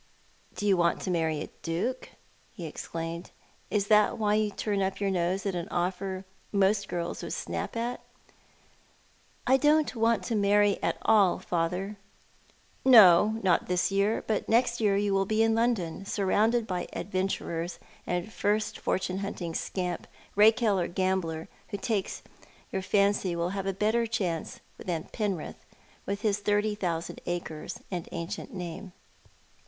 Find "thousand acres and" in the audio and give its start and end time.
26.73-28.09